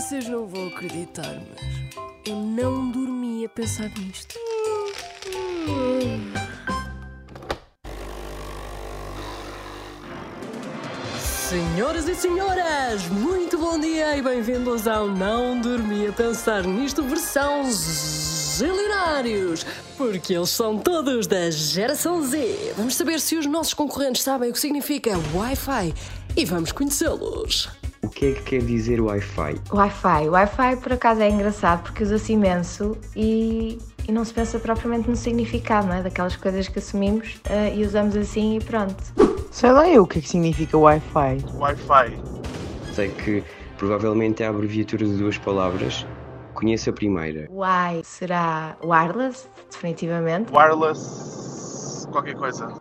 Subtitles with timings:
[0.00, 1.60] Vocês não vão acreditar, mas
[2.26, 4.34] eu não dormi a pensar nisto.
[11.20, 17.70] Senhoras e senhoras, muito bom dia e bem-vindos ao Não Dormi a Pensar Nisto versão
[17.70, 19.66] Zilionários,
[19.98, 22.72] porque eles são todos da geração Z.
[22.74, 25.92] Vamos saber se os nossos concorrentes sabem o que significa Wi-Fi
[26.38, 27.68] e vamos conhecê-los.
[28.10, 29.54] O que é que quer dizer Wi-Fi?
[29.72, 30.28] Wi-Fi.
[30.28, 35.14] Wi-Fi por acaso é engraçado porque usa-se imenso e, e não se pensa propriamente no
[35.14, 36.02] significado, não é?
[36.02, 38.96] Daquelas coisas que assumimos eh, e usamos assim e pronto.
[39.52, 41.38] Sei lá eu o que é que significa Wi-Fi.
[41.54, 42.18] Wi-Fi.
[42.92, 43.44] Sei que
[43.78, 46.04] provavelmente é a abreviatura de duas palavras.
[46.52, 47.48] Conheço a primeira.
[47.48, 50.52] Wi será wireless, definitivamente.
[50.52, 52.08] Wireless.
[52.10, 52.74] qualquer coisa.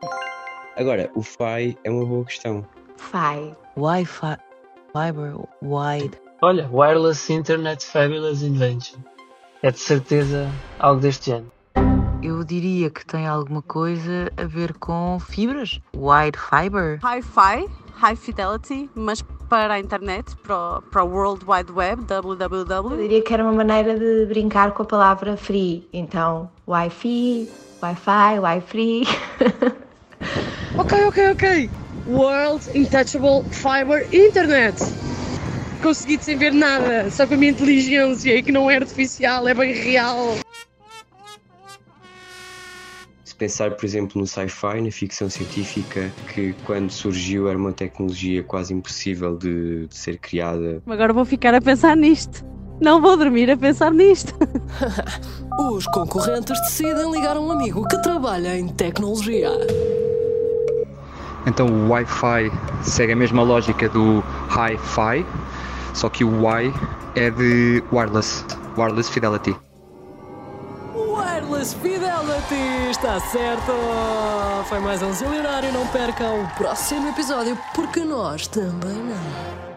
[0.75, 2.65] Agora, o Fi é uma boa questão.
[2.97, 3.53] Fi.
[3.77, 4.48] Wi-Fi.
[4.91, 5.35] Fiber.
[5.61, 6.17] Wide.
[6.41, 8.99] Olha, Wireless Internet Fabulous Invention.
[9.61, 11.51] É de certeza algo deste ano.
[12.21, 15.79] Eu diria que tem alguma coisa a ver com fibras.
[15.95, 16.99] Wide fiber.
[17.03, 22.91] Hi-Fi, High Fidelity, mas para a internet, para o, para o World Wide Web, www.
[22.91, 25.87] Eu diria que era uma maneira de brincar com a palavra free.
[25.93, 27.49] Então, Wi-Fi,
[27.81, 29.03] Wi-Fi, Wi-Free.
[30.77, 31.69] Ok, ok, ok.
[32.09, 34.75] World Untouchable Fiber Internet.
[35.83, 39.73] Consegui sem ver nada, só com a minha inteligência, que não é artificial, é bem
[39.73, 40.35] real.
[43.23, 48.43] Se pensar, por exemplo, no sci-fi, na ficção científica, que quando surgiu era uma tecnologia
[48.43, 50.81] quase impossível de, de ser criada.
[50.87, 52.43] Agora vou ficar a pensar nisto.
[52.81, 54.33] Não vou dormir a pensar nisto.
[55.59, 59.51] Os concorrentes decidem ligar a um amigo que trabalha em tecnologia.
[61.49, 62.51] Então o Wi-Fi
[62.83, 65.25] segue a mesma lógica do Hi-Fi,
[65.95, 66.71] só que o Y
[67.15, 68.45] é de wireless,
[68.77, 69.55] wireless fidelity.
[70.95, 73.73] Wireless Fidelity, está certo!
[74.65, 79.68] Foi mais um zilionário, não percam o próximo episódio, porque nós também não.